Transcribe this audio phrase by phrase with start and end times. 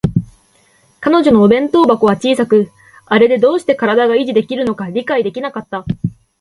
[0.99, 2.71] 彼女のお弁当箱は小さく、
[3.05, 5.85] あれでどうして身体が維持できるのか理解できなかった